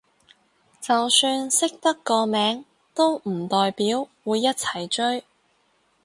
[0.81, 2.65] 就算識得個名
[2.95, 5.23] 都唔代表會一齊追